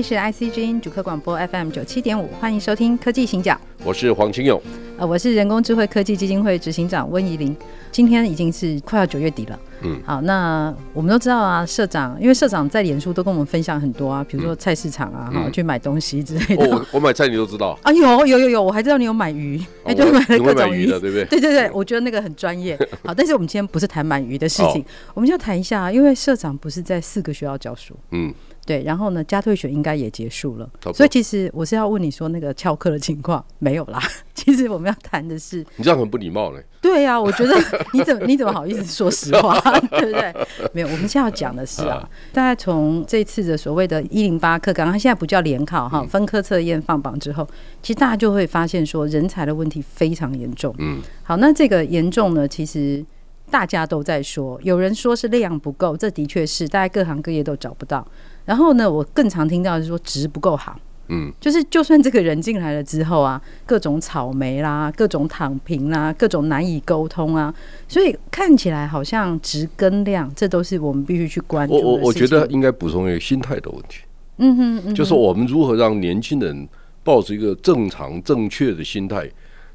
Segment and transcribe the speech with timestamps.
[0.00, 3.52] 里是 IC 之音主客广播 FM 九七点五，欢迎收听《科技行脚》。
[3.84, 4.58] 我是黄清勇，
[4.96, 7.54] 呃，我是人工智慧科技基金会执行长温怡玲。
[7.92, 16.64] 今天已经是快要九月底了，嗯，好，那我们都知道啊，社长，因为社长在脸书都跟我们分享很多啊，比如说菜市场啊，哈、嗯，去买东西之类的。
[16.64, 17.92] 哦、我我买菜你都知道 啊？
[17.92, 21.24] 有有有有，我还知道你有买鱼， 哎、哦，对，买了各种鱼的，对不对？
[21.28, 22.78] 对对对，我觉得那个很专业。
[23.04, 28.32] 好，但是我们今天不是谈买鱼的事情，我们要谈一下，因为社长不是在四个学校教书，嗯。
[28.70, 34.00] 对，然后呢，加退选应该也结束了，所以其实我是要问你说那个翘课的情况没有啦。
[34.32, 36.64] 其实我们要谈的是，你这样很不礼貌嘞。
[36.80, 37.56] 对呀、啊，我觉得
[37.92, 39.58] 你怎么你怎么好意思说实话，
[39.90, 40.32] 对不对？
[40.72, 47.44] 没有，我们现在要讲的是啊，大家从这次的所谓的一零八课纲，它现在不叫联考哈，分科测验放榜之后，
[47.82, 50.72] 其实大家就会发现说人才的问题非常严重。
[50.78, 53.04] 嗯，好，那这个严重呢，其实
[53.50, 58.06] 大家都在说，有人说是量不够，这的确是，大家各行各业都找不到。
[58.46, 67.54] 然后呢，我更常听到的是说值不够好，嗯，就是就算这个人进来了之后啊，各种草莓啦，各种躺平啦，各种难以沟通啊，
[67.86, 71.84] 所以看起来好像值跟量，这都是我们必须去关注的。
[71.84, 74.00] 我我我觉得应该补充一个心态的问题，
[74.38, 76.68] 嗯哼，嗯哼，就是我们如何让年轻人
[77.04, 79.28] 抱着一个正常正确的心态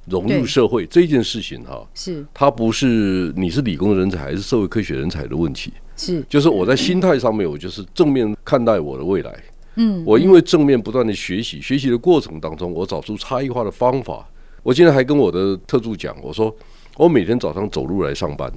[0.06, 5.74] 融入社会这件事情哈，是它不是你是理工人才还是社会科学人才的问题。
[5.98, 9.44] 是，就是我在心态上面，我就是正面看待我的未来。
[9.76, 14.28] 嗯，我因为正面不断的学习，学习的过程当中，我找出差异化的方法。
[14.64, 16.54] 我今天还跟我的特助讲，我说
[16.98, 18.52] 我每天早上走路来上班，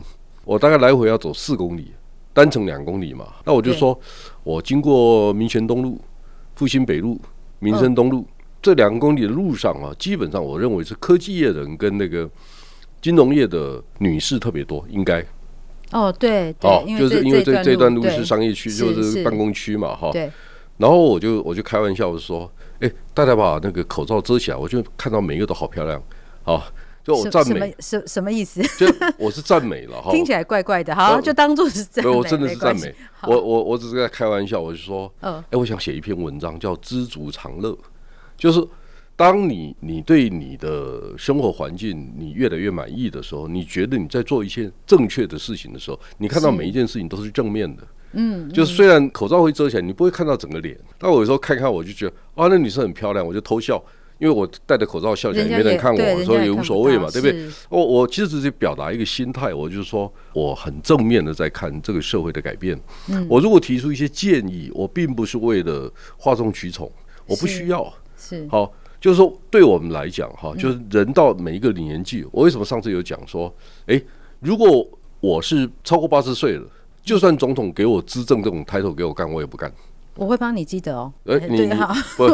[0.44, 1.92] 我大概来回要走四公里，
[2.32, 3.26] 单程两公里嘛。
[3.44, 3.98] 那我就说，
[4.42, 6.00] 我经过民权东路、
[6.54, 7.20] 复兴北路、
[7.58, 8.26] 民生东路
[8.60, 12.28] 这两公里的路上啊，基本上我认为是科技业人跟那个
[13.00, 15.24] 金融业的女士特别多，应该。
[15.92, 20.10] 哦，对，哦，就是因为这这段路是商业区，就是办公区嘛，哈。
[20.12, 20.30] 对。
[20.76, 22.48] 然后我就我就开玩笑，我说，
[22.78, 26.00] 哎，大家把那个口罩遮起来，我就看到每一个都好漂亮，
[26.44, 26.62] 好，
[27.02, 28.62] 就我赞美，什什么意思？
[28.78, 28.86] 就
[29.18, 30.10] 我是赞美了哈。
[30.14, 32.10] 听起来怪怪的，好，就当做是赞美。
[32.10, 37.76] 我真的是赞美，我我我只是在开玩笑，我就说，哎，我想写一篇文章叫“知足常乐”，
[38.38, 38.66] 就是。
[39.18, 47.82] 当你你对你的生活环境你越来越满意的时候，你觉得你在做一些正确的事情的时候，你看到每一件事情都是正面的。
[48.12, 50.78] 嗯，就是虽然口罩会遮起来，你不会看到整个脸。
[50.98, 53.84] 但我有时候看看，我就觉得啊，那女生很漂亮，我就偷笑，
[54.20, 57.44] 因为我戴着口罩笑起来，也没人看我，所以也无所谓嘛，对不对？
[57.70, 62.80] 我我其实只是表达一个心态，我就是说我很正面的在看这个社会的改变。
[63.08, 66.88] 嗯，我如果提出一些建议，我并不是为了哗众取宠，
[67.26, 67.92] 我不需要。
[68.18, 68.70] 是好。
[69.00, 73.54] 就是说，对我们来讲，哈，就是人到每一个年纪，我为什么上次有讲说，
[73.86, 74.04] 诶，
[74.40, 74.84] 如果
[75.20, 76.66] 我是超过八十岁了，
[77.04, 79.72] 就算总统给我资政这种 title 给我干，我也不干。
[80.16, 81.12] 我会帮你记得哦。
[81.26, 81.58] 诶，你
[82.18, 82.26] 不，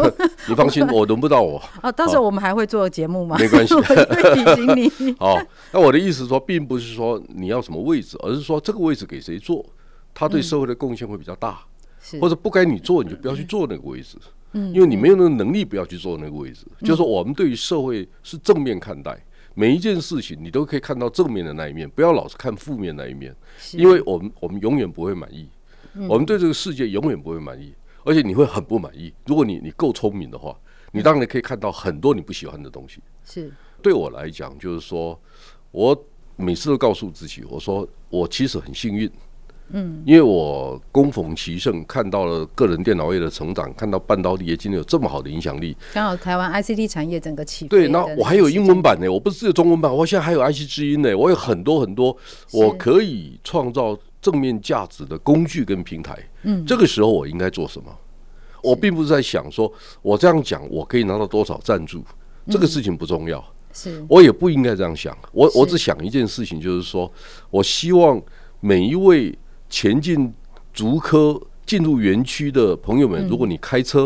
[0.49, 1.63] 你放心，我轮不到我。
[1.83, 3.37] 啊，到时候我们还会做节目吗？
[3.39, 5.13] 没关系， 我会提醒你。
[5.21, 5.39] 好，
[5.71, 9.63] 那我的意思说，并不是说你要什么位置，而是说这个位置给谁做，
[10.15, 11.59] 他对社会的贡献会比较大，
[12.19, 14.17] 或者不该你做，你就不要去做那个位置。
[14.73, 16.65] 因为你没有那个能力，不要去坐那个位置。
[16.81, 19.21] 就是说，我们对于社会是正面看待，
[19.55, 23.35] 每一件事情你都可以看到正面的那一面，不要老是看负面那一面。
[23.73, 25.49] 因为我们我们永远不会满意，
[26.09, 29.13] 我们对这个世界永远不会满意，而且你会很不满意。
[29.27, 30.57] 如果你你够聪明的话，
[30.93, 33.01] 你当然可以看到很多你不喜欢的东西。
[33.25, 35.21] 是对我来讲，就是说
[35.73, 36.05] 我
[36.37, 39.11] 每次都告诉自己，我说我其实很幸运。
[39.77, 45.77] 嗯，因为我恭逢其盛，看到了个人电脑业的成长，看到半导体业今天有这么好的影响力。
[45.93, 47.69] 刚好台湾 ICT 产业整个起飞。
[47.69, 52.17] 对，那我还有英文版呢，我不是只有中文版，我现在还有 IC 之音呢，我有很多很多
[52.53, 56.17] 我可以创造正面价值的工具跟平台。
[56.45, 57.93] 嗯，这个时候我应该做什么？
[58.63, 59.71] 我并不是在想说
[60.03, 62.01] 我这样讲我可以拿到多少赞助，
[62.49, 63.45] 这个事情不重要。
[63.73, 65.19] 是，我也不应该这样想。
[65.33, 67.11] 我我只想一件事情，就是说
[67.51, 68.23] 我希望
[68.61, 69.37] 每一位。
[69.75, 70.33] 前进
[70.73, 71.37] 竹科
[71.67, 74.03] 进入园区的朋友们，如果你开车，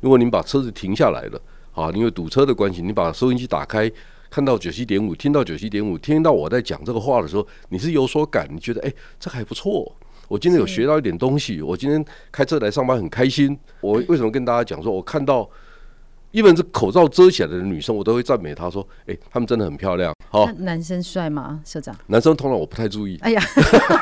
[0.00, 1.38] 如果你把车子停下来了，
[1.74, 3.92] 啊，因为堵车的关系，你把收音机打开，
[4.30, 9.94] 看到九七点五，听到九七点五，听到我在讲这个话的时候，你是有所感，你觉得哎，这还不错。
[10.26, 12.02] 我今天有学到一点东西，我今天
[12.32, 13.54] 开车来上班很开心。
[13.82, 15.46] 我为什么跟大家讲说，我看到。
[16.32, 21.94] 一般是口罩遮起来的女生，我都会赞美她说：“哎、欸，她们真的很漂亮。”好，男生帅吗，社长？
[22.06, 23.18] 男生通常我不太注意。
[23.20, 23.42] 哎呀，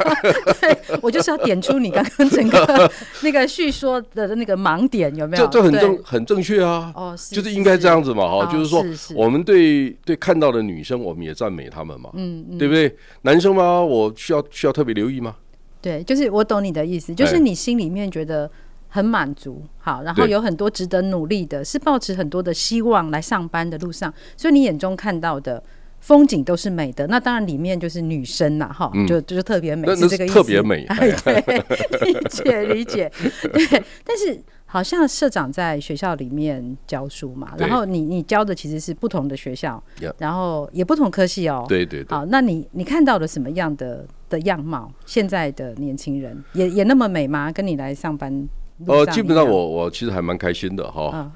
[0.60, 2.92] 对，我就是要点出你刚刚整个
[3.25, 5.46] 那个叙说的那个盲点，有没有？
[5.46, 6.92] 这这很正，很正确啊。
[6.94, 8.28] 哦，是，就是应该这样子嘛。
[8.28, 8.84] 哈，就是说，
[9.16, 12.10] 我们对对看到的女生，我们也赞美他们嘛。
[12.12, 12.94] 嗯嗯，对不对？
[13.22, 13.81] 男生吗？
[13.81, 15.36] 我需要需要特别留意吗？
[15.81, 18.50] 对，就是我懂你的意思，就是你心里面觉得。
[18.88, 25.62] 很满足，好，然后有很多值得努力的，是抱持很多的希望来上班的路上，所以你眼中看到的
[26.00, 27.06] 风景都是美的。
[27.08, 30.35] 那当然里面就是女生呐，哈，就就是特别美，是这个意思。
[30.35, 33.12] 特别美， 对，理解理解。
[33.52, 39.82] 对，但是好像社长在学校里面教书嘛，然后你你教的其实是不同的学校，
[40.19, 41.67] 然后也不同科系哦。
[41.69, 42.05] 对对。
[42.08, 44.91] 好，那你你看到了什么样的的样貌？
[45.05, 47.52] 现在的年轻人也也那么美吗？
[47.52, 48.49] 跟你来上班？
[48.86, 51.02] 呃，基本上我我其实还蛮开心的哈。
[51.02, 51.32] 哦、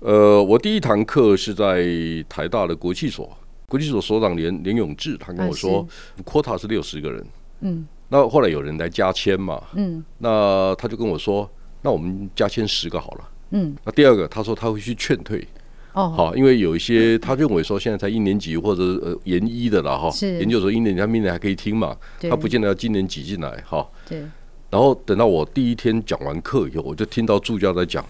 [0.00, 1.84] 呃，我第一堂课是在
[2.28, 3.36] 台大的国际所，
[3.66, 5.86] 国际所所长连连永志，他跟我说
[6.24, 7.26] ，quota 是六十个人。
[7.60, 7.86] 嗯。
[8.08, 9.60] 那后来有人来加签嘛？
[9.74, 10.04] 嗯。
[10.18, 11.50] 那他就跟我说，
[11.82, 13.28] 那我们加签十个好了。
[13.50, 13.76] 嗯。
[13.84, 15.44] 那第二个，他说他会去劝退。
[15.92, 16.12] 哦。
[16.16, 23.84] 好，因为有一些他认为说现在才一年级或者呃研一的了哈，研究所一年级他明年还可以听嘛，他不见得要今年挤进来哈。
[24.08, 24.22] 对。
[24.70, 28.04] 然后等到我第一天讲完课以后，我就听到助教在讲，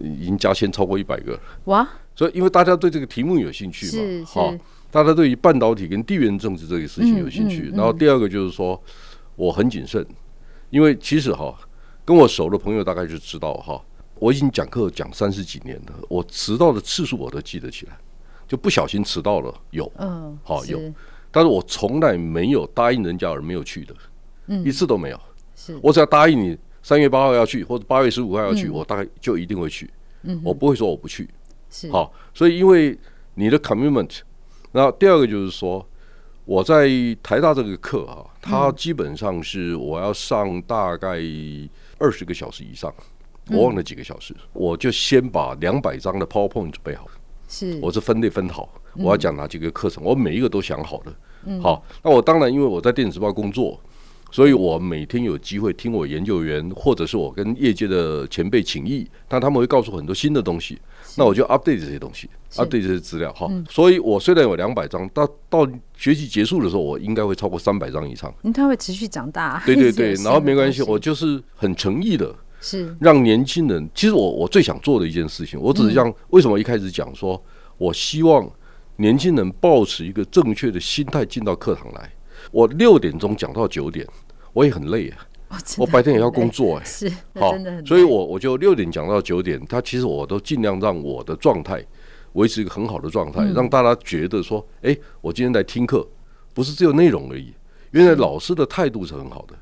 [0.00, 1.86] 已经加签超过一百个哇！
[2.14, 4.54] 所以因为大家对这个题目有兴趣嘛，好，
[4.90, 7.70] 大家对于半导体跟地缘政治这个事情有兴趣。
[7.74, 8.80] 然后第二个就是说，
[9.34, 10.06] 我很谨慎，
[10.70, 11.54] 因为其实哈，
[12.04, 13.82] 跟我熟的朋友大概就知道哈，
[14.16, 17.96] 我已经讲课讲三十几年了，我迟到的次数我都记得起来，
[18.46, 20.78] 就不小心迟到了有，嗯，好有，
[21.30, 23.94] 但是我从来没有答应人家而没有去的，
[24.64, 25.18] 一次都没有。
[25.82, 29.88] 我只要答应你三月八号要去，或者八月十五号要去，我大概就一定会去。
[30.42, 31.28] 我不会说我不去。
[31.70, 32.98] 是好，所以因为
[33.34, 34.20] 你的 commitment，
[34.72, 35.86] 那第二个就是说，
[36.44, 36.88] 我在
[37.22, 41.18] 台大这个课啊，它基本上是我要上大概
[41.98, 42.92] 二十个小时以上，
[43.50, 47.06] 我忘了几个小时，我就先把两百张的 PowerPoint 准备好。
[47.48, 51.60] 是，我是分类分好，我要讲哪几个课程，我每一个都想好了。
[51.60, 53.80] 好，那我当然因为我在电子报工作。
[54.32, 60.78] 所以我每天有机会听我研究员，或者是我跟业界的前辈请益，但他们会告诉很多新的东西，
[61.16, 63.46] 那我就 update 这些东西，update 这些资料哈。
[63.68, 68.34] 所以我虽然有两百张，到到学习结束的时候，我应该会超过三百张以上。
[68.42, 69.62] 嗯，它会持续长大。
[69.66, 73.86] 对对对， 然后没关系，我就是很诚意的，是让年轻人。
[73.94, 77.38] 其实我我最想做的一件事情，我只是像为什么一开始讲说，
[77.76, 78.50] 我希望
[78.96, 82.10] 年轻人保持一个正确的心态进到课堂来。
[82.50, 84.04] 我六点钟讲到九点，
[84.52, 85.18] 我也很累啊。
[85.76, 87.52] 我白天也要工作哎， 是好，
[87.84, 89.62] 所以我我就六点讲到九点。
[89.66, 91.84] 他其实我都尽量让我的状态
[92.32, 96.08] 维持一个很好的状态，让大家觉得说，哎，我今天来听课，
[96.54, 97.52] 不是只有内容而已。
[97.90, 99.54] 原来老师的态度是很好的。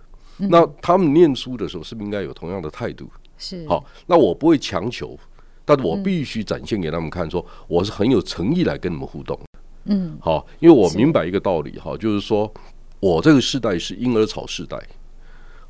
[0.49, 3.11] 那他们念书的时候，是不是应该有同样的态度？
[3.37, 5.19] 是好，那我不会强求，
[5.65, 9.37] 但是我必须展现给他们看，说我是很有诚意来跟你们互动。
[9.87, 12.49] 嗯，好，因为我明白一个道理哈，就是说。
[13.01, 14.79] 我这个世代是婴儿潮世代，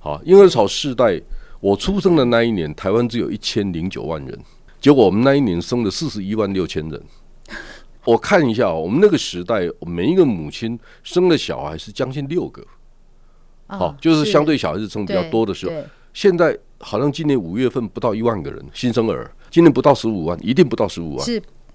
[0.00, 1.20] 好，婴儿潮世代，
[1.60, 4.38] 我出生的那一年，台湾只有一千零九万人，
[4.80, 7.02] 结果我们那一年生了四十一万六千人。
[8.04, 12.66] 我看一下，我们那个时代，每一个母亲生的小孩是将近六个，
[13.66, 15.74] 好，就是相对小孩子生比较多的时候。
[16.12, 21.24] 现在好像今年五月份不到一万个人新生儿，今年不到十五万，一定不到十五万。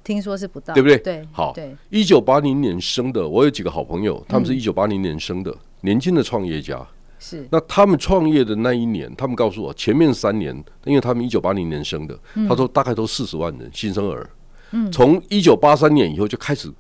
[0.06, 0.98] 听说是不到，对不对？
[1.00, 1.52] 对，好。
[1.90, 6.88] 一九八零年生的，我有几个好朋友，他们是一九八零年生的，年轻的创业家。
[7.18, 7.48] 是。
[7.52, 14.30] 那他们创业的那一年，他们告诉我，前面三年，因为他们一九八零年生的，他说大概都四十万人新生儿。
[14.72, 14.92] 嗯。
[14.92, 16.72] 从一九八三年以后就开始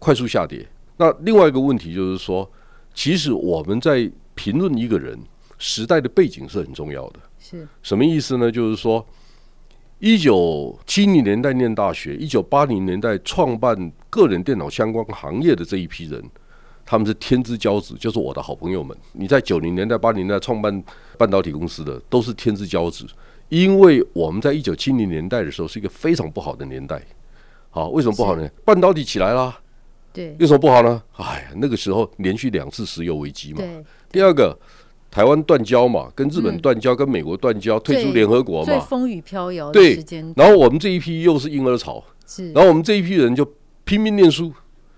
[0.00, 0.66] 快速下跌。
[0.96, 2.50] 那另外一个问题就是说，
[2.92, 5.16] 其实我们在评论一个人
[5.56, 7.20] 时代的背景是很重要的。
[7.38, 7.64] 是。
[7.80, 8.50] 什么意思呢？
[8.50, 9.06] 就是说。
[9.98, 16.22] 一九七零年代念大学，一九八零年代创办个人电脑相关行业的这一批人，
[16.84, 18.94] 他们是天之骄子，就是我的好朋友们。
[19.12, 20.84] 你在九零年代、八零年代创办
[21.16, 23.06] 半导体公司的，都是天之骄子。
[23.48, 27.00] 因为我们在一九七零年代的时候是一个非常不好的年代。
[27.70, 28.46] 好，为什么不好呢？
[28.66, 29.58] 半导体起来了，
[30.12, 31.02] 对，有什么不好呢？
[31.14, 33.62] 哎呀，那个时候连续两次石油危机嘛。
[34.12, 34.58] 第二个。
[35.16, 40.30] 台湾断交嘛，跟日本断交，跟美国断交，退出联合国嘛，风雨飘摇的时间。
[40.34, 43.50] 对，然后我们这一批又是婴儿潮，是，然后我们这一批人就
[43.84, 44.52] 拼命念书，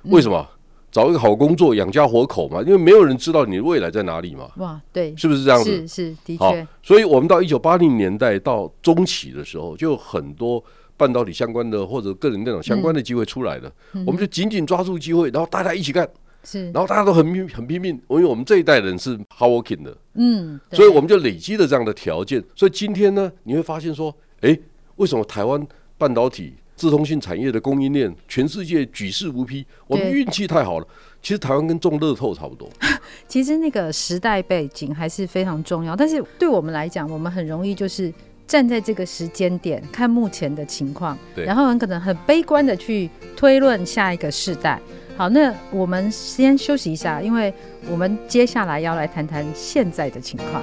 [0.06, 0.44] 为什么？
[0.50, 0.54] 嗯
[0.90, 4.50] 找一个好工作养家活口嘛，因为没有人知道你的未来在哪里嘛。
[4.56, 5.86] 哇，对，是不是这样子？
[5.86, 6.66] 是是，的确。
[6.82, 10.64] 所以我们到一九八零年代到中期的时候，就有很多
[10.96, 13.70] 半导体相关的或者个人电脑相关的机会出来了。
[13.92, 16.08] 嗯、我们就紧紧抓住机会，然后大家一起干。
[16.44, 19.96] 是，然后大家都很拼很拼命，因为我们这一代人是 hardworking 的。
[20.14, 22.42] 嗯，所以我们就累积了这样的条件。
[22.54, 24.58] 所以今天呢，你会发现说，哎，
[24.96, 25.66] 为什么台湾
[25.96, 26.54] 半导体？
[26.76, 29.66] 自通信产业的供应链，全世界举世无匹。
[29.88, 30.86] 我们运气太好了。
[31.20, 32.70] 其实台湾跟中乐透差不多。
[33.26, 35.96] 其实那个时代背景还是非常重要。
[35.96, 38.14] 但是对我们来讲，我们很容易就是
[38.46, 44.80] 站在这个时间点看目前的情况，然后很可能很悲观的去推论下一个世代。
[45.18, 47.52] 好，那我们先休息一下，因为
[47.90, 50.62] 我们接下来要来谈谈现在的情况。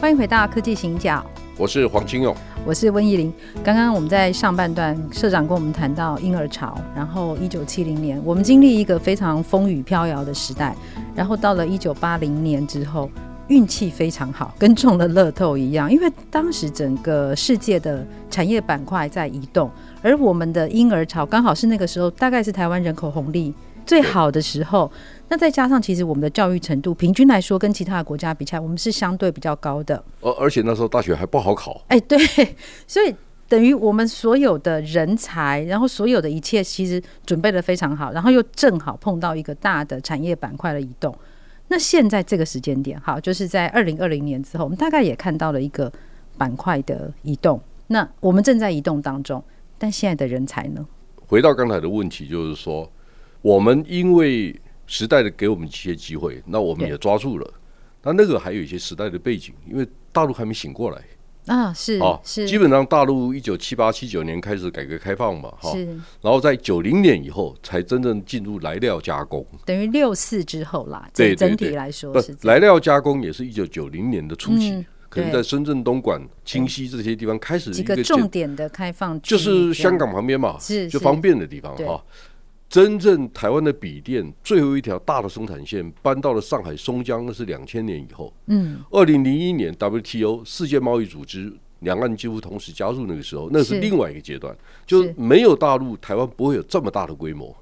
[0.00, 1.24] 欢迎回到科技行脚，
[1.56, 2.34] 我是黄金勇，
[2.66, 3.32] 我是温怡玲。
[3.62, 10.74] 刚刚我们在上半段，社长跟我们谈到婴儿潮，然后一九七零年，我们经历一个非常风雨飘摇的时代，
[11.14, 13.08] 然后到了一九八零年之后，
[13.48, 19.70] 运气非常好，跟中了乐透一样，因为当时整个世界的产业板块在移动，
[20.02, 23.52] 而我们的婴儿潮刚好是那个时候，大概是台湾人口红利
[23.84, 24.90] 最好的时候。
[25.28, 30.02] 那再加上，其实我们的教育程度平均来说，跟其他的国家比起来，我们是相对比较高的。
[30.20, 31.82] 而而且那时候大学还不好考。
[31.88, 32.18] 哎，对，
[32.86, 33.14] 所以
[33.48, 41.14] 等于我们所有的人才，然后所有的一切，其实准备的非常好，然后又正好碰到一个大的产业板块的移动。
[41.74, 45.92] 那现在这个时间点，好，就是在二零二零年之后，我们大概也看到了一个
[46.38, 47.60] 板块的移动。
[47.88, 49.42] 那我们正在移动当中，
[49.76, 50.86] 但现在的人才呢？
[51.26, 52.88] 回到刚才的问题，就是说，
[53.42, 54.54] 我们因为。
[54.86, 57.54] 时代的给我们一些机会，那我们也抓住了。
[58.02, 61.00] 但那个还有一些时代的背景，因为大陆还没醒过来
[61.46, 62.46] 啊，是啊，是。
[62.46, 65.72] 基本上大陆一九七八七九年开始改革开放嘛，哈，
[66.22, 71.08] 然后在九零年以后才真正进入来料加工，等于六四之后啦。
[71.14, 82.02] 对，整体来说是来料加工也是一九九零年的初期，可能在深圳、东莞、清溪这些地方开始几个重点的开放，就是香港旁边嘛，是就方便的地方哈。
[82.74, 88.34] 真正台湾的笔电最后一条大的生产线搬到了上海松江，那是两千年以后。
[88.46, 94.52] 嗯，二零零一年 WTO 世界贸易组织两岸几乎同时加入，那个时候那是另外一个阶段，
[94.84, 97.56] 就是没有大陆，台湾不会有这么大的规模。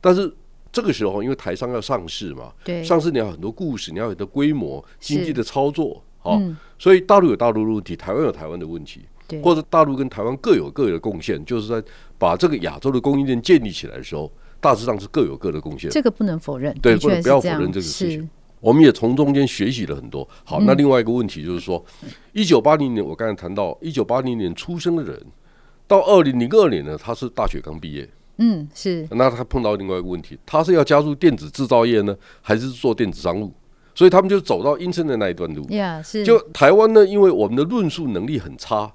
[0.00, 0.34] 但是
[0.72, 6.40] 这个时候，因为台商要上市嘛，对，上市你要很多故事，你要很多规模、经济的操作，好，
[6.78, 9.02] 所以大陆有大陆的问题，台湾有台湾的问题，
[9.42, 14.32] 或者大陆跟台湾各有各的贡献，就是在把这个亚洲的供应链建立起来的时候。
[14.64, 16.74] 大致上是各有各的贡献，这个不能否认。
[16.80, 18.30] 对，不能不要否认这个事情。
[18.60, 20.26] 我们也从中间学习了很多。
[20.42, 21.84] 好，那另外一个问题就是说，
[22.32, 25.22] 一九八零年我刚才谈到，一九八零年出生的人，
[25.86, 28.08] 到二零零二年呢，他是大学刚毕业。
[28.38, 29.06] 嗯，是。
[29.10, 33.52] 那他碰到另外一个问题，他是要加入电子制造业呢，还是做电子商务？
[33.94, 35.68] 所以他们就走到 Internet 的那一段路。
[35.68, 36.24] 呀，是。
[36.24, 38.90] 就台湾呢，因为我们的论述能力很差，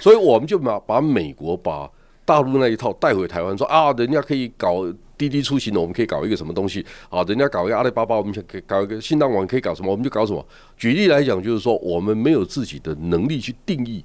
[0.00, 1.90] 所以我们就把把美国把
[2.24, 4.86] 大陆那一套带回台湾，说啊，人家可以搞。
[5.16, 7.22] 滴滴出行的，我们可以搞一个什么东西啊？
[7.22, 9.88] 人家搞一个阿里巴巴，我们可以搞一个新浪网，可以搞什么？
[9.88, 10.44] 我们就搞什么。
[10.76, 14.04] 举例来讲，就是说我们没有自己的能力去定义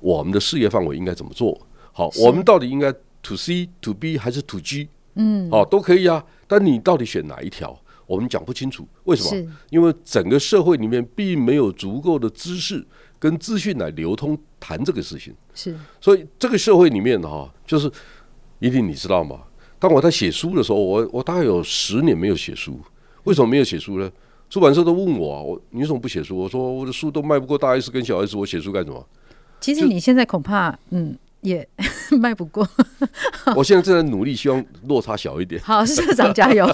[0.00, 1.60] 我们的事业范围应该怎么做。
[1.92, 2.90] 好，我们到底应该
[3.22, 4.88] to C to B 还是 to G？
[5.16, 6.24] 嗯，好，都可以啊。
[6.48, 7.78] 但你到底选哪一条？
[8.06, 8.88] 我们讲不清楚。
[9.04, 9.52] 为什么？
[9.68, 12.82] 因为整个社会里面并没有足够的知识
[13.20, 15.32] 跟资讯来流通谈这个事情。
[15.54, 17.88] 是，所以这个社会里面哈，就是
[18.58, 19.42] 一定你知道吗？
[19.78, 22.80] 当我在写书的时候，我我大概有十年没有写书。
[23.24, 24.10] 为什么没有写书呢？
[24.48, 26.36] 出版社都问我啊，我你为什么不写书？
[26.36, 29.06] 我说我的书都卖不过大 S 跟小 S，我写书干什么？
[29.60, 31.66] 其实你现在恐怕嗯也
[32.18, 32.66] 卖不过。
[33.54, 35.60] 我现在正在努力，希望落差小一点。
[35.62, 36.66] 好，社长加油。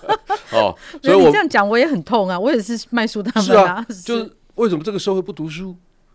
[0.52, 3.84] 哦，所以我这样讲我也很痛啊，我也是卖书他们啊。
[4.04, 5.74] 就是为什么这个社会不读书？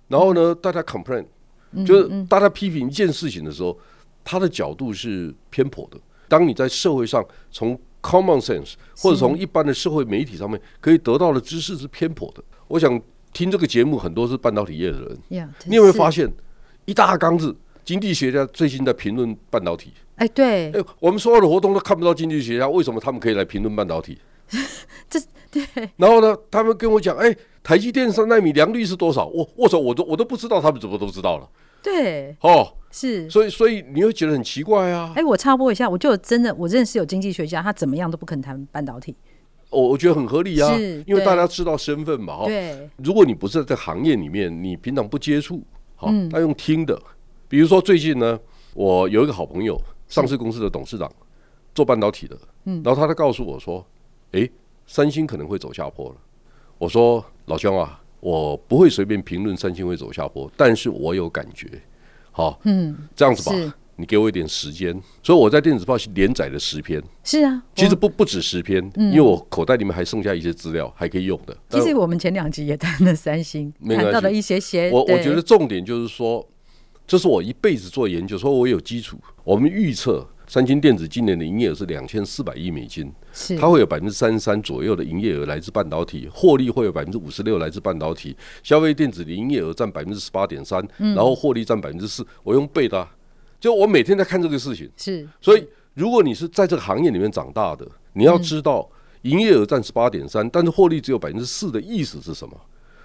[0.09, 1.25] 然后呢，大家 complain，
[1.85, 3.79] 就是大家批评一件事情的时候，
[4.23, 5.97] 他的角度是偏颇的。
[6.27, 13.01] 当你在社会上从 common sense 或者从一般的社会媒体上面可以得到的知识是偏颇的，我想
[13.33, 16.31] 听这个节目很多是半导体业的人，你有没有发现
[16.85, 19.91] 一大缸子经济学家最近在评论半导体？
[20.15, 24.17] 哎，对，哎，我们所有的活动都看不到经济学家，为什么他们可以来评论半导体？
[25.09, 25.19] 这
[25.51, 25.63] 对。
[25.97, 29.25] 然后呢，他们跟我讲，哎，台积电三纳米良率是多少？
[29.27, 31.49] 我我说我都我都不知道，他们怎么都知道了？
[31.81, 32.73] 对，哦。
[32.91, 35.11] 是，所以所以你会觉得很奇怪啊？
[35.15, 39.15] 哎、欸，我插播一下，我就真的我认识有经济学家，他怎么样都不肯谈半导体。
[39.69, 40.75] 我我觉得很合理啊，
[41.05, 42.45] 因为大家知道身份嘛，哈。
[42.45, 45.61] 对，如果你不是在这行业里面，你平常不接触，
[46.31, 46.99] 那用听的。
[47.47, 48.39] 比如说最近呢，
[48.73, 51.07] 我有一个好朋友，上市公司的董事长，
[51.75, 53.85] 做半导体的，嗯，然后他就告诉我说，
[54.31, 54.49] 诶，
[54.85, 56.15] 三星可能会走下坡了。
[56.77, 61.67] 我说老兄啊，我不会随便评论三星会走下坡，但是我有感觉，
[62.31, 63.75] 好，嗯，这样子吧。
[63.95, 67.03] 你给我一点时间，所以我在电子报连载了十篇。
[67.21, 71.53] 是啊，其实不不止十篇，因为我口袋里面还剩下一些资料，还可以用的。
[71.69, 74.89] 其实我们前两集也谈了三星，谈到了一些些。
[74.89, 76.47] 我我觉得重点就是说，
[77.05, 79.17] 这是我一辈子做研究，说我有基础。
[79.43, 92.25] 我们预测三星电子今年的营业额是两千四百亿美金，是它会有百分之三十三左右的营业额来自半导体，获利会有百分之五十六来自半导体，消费电子的营业额占百分之十八点三，然后获利占百分之四。
[92.41, 93.15] 我用背的啊。
[93.59, 95.63] 就我每天在看这个事情，是，所以
[95.93, 98.89] 如果你是在这个行业里面长大的，你要知道
[99.21, 102.59] 营业额占十八点三，但是获利只有百分之四的意思是什么？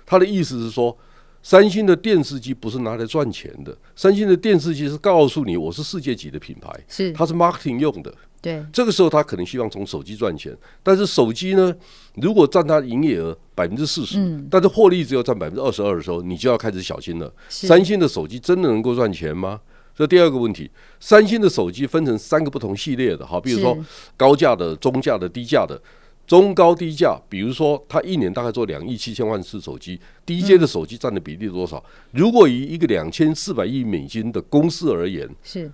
[0.06, 0.96] 它的意思是说，
[1.44, 8.12] 三星的电视机不是拿来赚钱的，三星的电视机是告诉你我是世界级的品牌，是，它是 marketing 用的。
[8.40, 11.74] 对，这个时候他可能希望从手机赚钱，但是手机呢，
[12.14, 14.18] 如果占它营业额百分之四十，
[14.50, 17.30] 但是获利只有占百分之二十二的时候，你就要开始小心了。
[17.50, 19.60] 三星的手机真的能够赚钱吗？
[19.94, 23.78] 这第二个问题，三星的手机分成三个不同系列的，好，比如说
[24.16, 25.80] 高价的、中价的、低价的，
[26.26, 31.82] 中高低价，比如说他一年大概做两亿七千万次手机，低阶的手机占的比例多少？
[32.12, 35.70] 如果以一个两千四百亿美金的公司而言，是，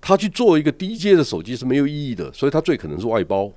[0.00, 3.50] 他去做一个低阶的手机是没有意义的，所以他最可能是外包。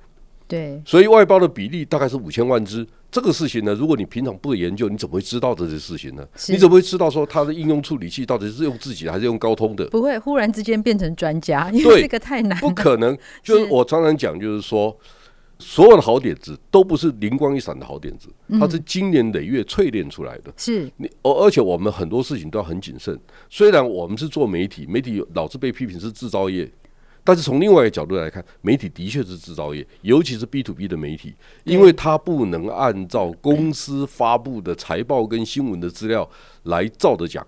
[0.48, 2.86] 对，所以外包的比例大概是五千万只。
[3.10, 6.26] 这个事情呢，如果你平常不研究，你怎么会知道这些事情呢？
[6.48, 9.86] 你怎么会知道说它的应用处理器到底是用自己的还是用高通的？
[9.88, 12.58] 不会忽然之间变成专家，因为这个太难。
[12.58, 13.16] 不可能。
[13.42, 14.94] 就是我常常讲，就是说，
[15.58, 18.28] 所有的好点子都不是灵光一闪的好点子，
[18.58, 20.52] 它是经年累月淬炼出来的。
[20.56, 23.18] 是你，而而且我们很多事情都要很谨慎。
[23.48, 26.70] 虽然我们是做媒体，媒体老是被批评是制造业。
[27.24, 36.28] 但是从另外一个角度来看，媒体的确是制造业，尤其是 B to B 的媒体，因为它不能按照公司发布的财报跟新闻的资料
[36.64, 37.46] 来照着讲，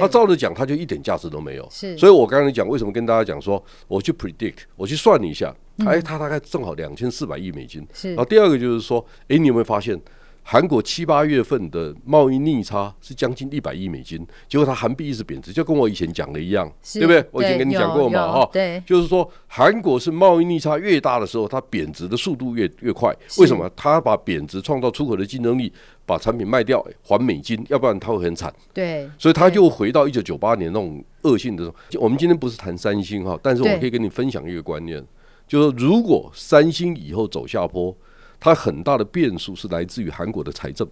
[0.00, 1.68] 他照着讲，他就一点价值都没有。
[1.96, 5.54] 所以我刚才讲，为什么跟大家讲说，我去 predict，我去算了一下，
[5.86, 7.86] 哎，他大概正好两千四百亿美金。
[8.10, 10.00] 然后第二个就是说，哎，你有没有发现？
[10.46, 17.24] 韩国七八月份的贸易逆差是将近一百亿美金，结果它韩币一直贬值，就跟我以前讲的一样，对不对？
[17.30, 23.10] 我以前跟你讲过嘛，哈，对，就是说韩国是贸易逆差越大的时候，它贬值的速度越越快。
[23.38, 23.68] 为什么？
[23.74, 25.72] 它把贬值创造出口的竞争力，
[26.04, 28.52] 把产品卖掉还美金，要不然它会很惨。
[28.74, 31.72] 对，所以它就回到一九九八年那种恶性的。
[31.98, 35.02] 我们今天不是谈三星哈，但是我可以跟你分享一个观念，
[35.48, 37.96] 就是如果三星以后走下坡。
[38.44, 40.86] 它很大的变数是来自于韩国的财政，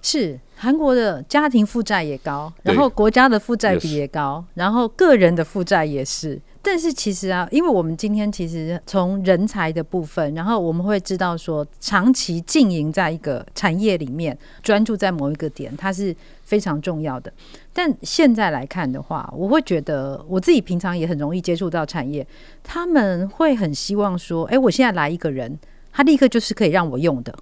[0.00, 6.40] 是韩国的家庭负债也高，然后国家的负债比也高，然后个人的负债也是。
[6.62, 17.32] 但是其实啊，因为我们今天其实从人才的部分，然后我们会知道说，长期经营在一个产业里面，专注在某一个点，它是非常重要的。
[17.72, 22.24] 但现在来看的话，我会觉得我自己平常也很容易接触到产业，
[22.62, 25.58] 他们会很希望说，哎，我现在来一个人。
[25.96, 27.32] 他立刻就是可以让我用的，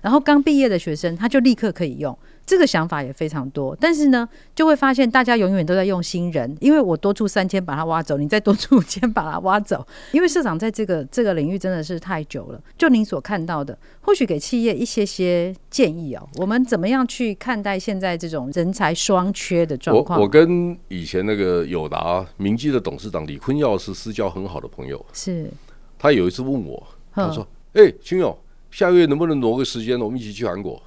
[0.00, 3.76] 然后刚毕业的学生他就立刻可以用，这个想法也非常多。
[3.78, 9.86] 但是呢，就会发现大家永远都在用新人，因为我多出三千把它挖走，你再多出五千把它挖走。
[10.10, 12.60] 因为社长在这个这个领域真的是太久了。
[12.76, 20.18] 就您所看到的，或许给企业一些些建议哦，我们怎么样去看待现在这种人才双缺的状况？
[20.18, 25.48] 我我跟以前那个友达明基的董事长李坤耀是私交很好的朋友，是
[25.96, 27.46] 他有一次问我，他说。
[27.72, 28.36] 哎，亲友，
[28.70, 30.82] 下个月能不能挪个时间，我们一起去韩国？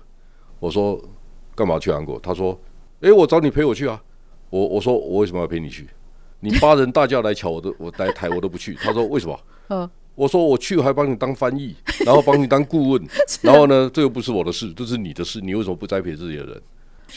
[0.59, 1.01] 我说
[1.55, 2.19] 干嘛去韩国？
[2.19, 2.59] 他说，
[3.01, 4.01] 哎，我找你陪我去啊。
[4.49, 5.87] 我我说我为什么要陪你去？
[6.41, 8.73] 你八人大轿来瞧我都， 我来台我都不去。
[8.75, 9.39] 他说为什么？
[9.69, 11.73] 嗯，我说我去还帮你当翻译，
[12.05, 13.07] 然后帮你当顾问，
[13.41, 16.61] 然后呢，这又不是我的事，这是你的事，你为什么不栽培这些人？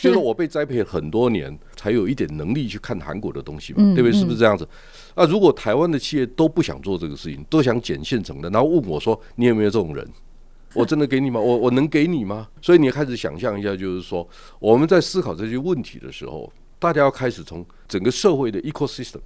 [0.03, 4.13] 就是我被栽培很多年，才有一点能力去看韩国的东西嘛，对不对？
[4.13, 4.69] 是不是这样子？
[5.15, 10.07] 那如果台湾的企业都不想做这个事情，都想捡现成的，然后问我说：“你有没有这种人？
[10.75, 11.41] 我真的给你吗？
[11.41, 14.29] 我我能给你吗？”所以你开始想象一下，就是说
[14.59, 19.21] 我们在思考这些问题的时候，大家要开始从整个社会的 ecosystem。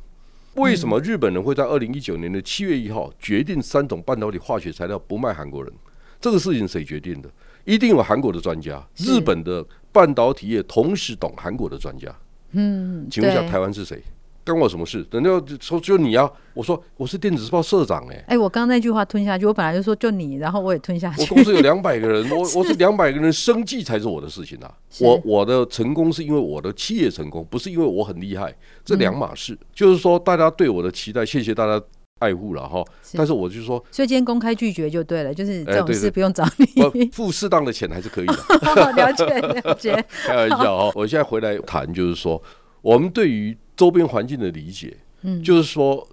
[0.54, 5.72] 为什么日本人会在二零一九年的七月一号决定三种半导体化学材料不卖韩国人？
[6.20, 7.30] 这个事情谁决定的？
[7.64, 12.14] 一定有韩国的专家，日本的半导体业同时懂韩国的专家。
[12.52, 14.02] 嗯，请问一下，台湾是谁？
[14.42, 15.06] 干我什么事？
[15.10, 18.24] 人家说就你啊，我说我是电子时报社长哎、欸。
[18.28, 21.20] 哎，我刚刚那句话吞下去，我本来就说就你，然后我也吞下去。
[21.20, 24.74] 我公司有两百个人，我 我是两百个人生计才是我的事情啊。
[25.00, 28.52] 我我的成功是因为我的企业成功，不是因为我很厉害，
[28.84, 29.52] 这两码事。
[29.52, 31.84] 嗯、就是说大家对我的期待，谢谢大家。
[32.20, 36.46] 爱护了哈，但是我就说，所以今天公开拒绝就对了，就是这种事不用找
[36.92, 38.34] 你，付适当的钱还是可以的。
[38.34, 40.92] 了 解了解， 开玩笑哈。
[40.94, 42.40] 我现在回来谈，就是说，
[42.82, 46.06] 我们对于周边环境的理解，嗯，就是说，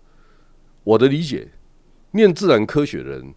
[0.86, 1.50] 我的理解，
[2.12, 3.34] 念自然科学的人，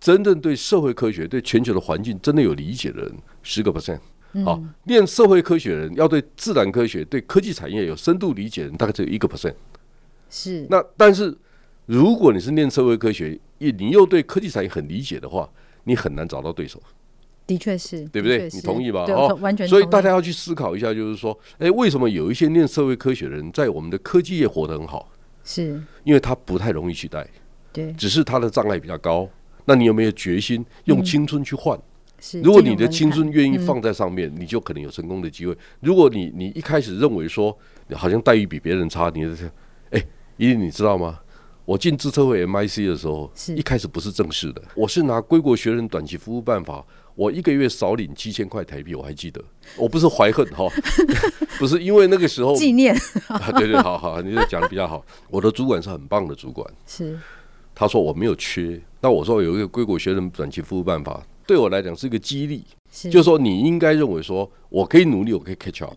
[0.00, 4.00] 真正对社会科学、对全球的环境真的有理解的人，十个 percent。
[4.46, 9.52] 好，念社会科学的人要对自然科学、对科技产业有深度理解的人，大概只有一个 percent。
[10.30, 10.66] 是。
[10.70, 11.36] 那但是。
[11.86, 15.48] 如果你是念社会科学，你又对科技产业很理解的话，
[15.84, 16.80] 你很难找到对手。
[17.44, 18.48] 的确是，对不对？
[18.52, 19.04] 你同意吧？
[19.08, 19.66] 哦，完全。
[19.66, 25.10] 所以大家要去思考一下，就是说，哎，为什么有一些念社会科学的人在我们的科技业活得很好？
[25.44, 27.26] 是因为他不太容易取代，
[27.72, 29.28] 对，只是他的障碍比较高。
[29.64, 31.76] 那你有没有决心用青春去换？
[32.20, 35.56] 是，如果你的青春愿意放在上面，你就可能有成功的机会。
[35.80, 37.56] 如果你你一开始认为说，
[37.94, 39.36] 好像待遇比别人差，你的
[39.90, 41.18] 哎，一定你知道吗？
[41.72, 49.42] 我进资策会 MIC 的时候，一开始不是正式的，我是拿归国学人短期服务办法，我一个月少领七千块台币，我还记得，
[49.78, 50.68] 我不是怀恨哈，
[51.58, 52.94] 不是因为那个时候纪念，
[53.56, 55.02] 对对，好好，你这讲的比较好。
[55.30, 57.18] 我的主管是很棒的主管，是，
[57.74, 62.62] 他说我没有缺，那我说有一个归国学人短期服务办法，对我来讲是一个激励，
[63.10, 65.96] 就是说你应该认为说我可以努力，我可以 catch up。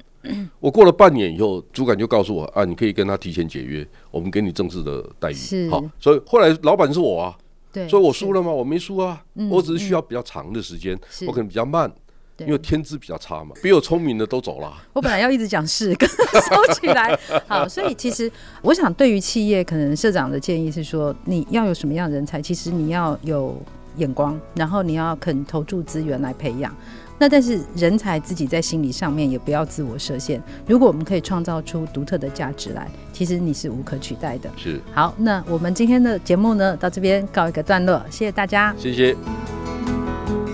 [0.59, 5.69] 我过了半年以后，主管就告诉我啊，你可以跟他提前解约，我们给你正式的待遇。
[5.69, 7.35] 好，所以后来老板是我啊，
[7.71, 8.51] 对，所以我输了吗？
[8.51, 11.91] 我没输啊，我只是需要比较长的时间，我可能比较慢，
[12.39, 14.73] 因为天资比较差嘛，比我聪明的都走了。
[14.93, 17.17] 我本来要一直讲是，跟收起来。
[17.47, 22.41] 好，所以其实我想，对于企业，可能社长的建议是说，你要有什么样的人才？
[22.41, 23.57] 其实你要有
[23.97, 26.75] 眼光，然后你要肯投注资源来培养。
[27.17, 30.41] 那但是人才自己在心理上面也不要自我设限。
[30.67, 34.49] 如果我们可以创造出独特的价值来，其实你是无可取代的。
[34.57, 34.81] 是。
[34.93, 38.75] 好，那我们今天的节目呢，到这边告一个段落，谢谢大家。
[38.77, 39.15] 谢谢。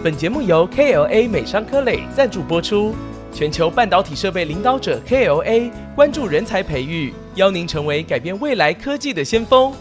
[0.03, 2.93] 本节目由 KLA 美商科磊赞助播出。
[3.33, 9.73] 全球半导体设备领导者 KLA 关注人才培育，邀您成为改变未来科技的先锋。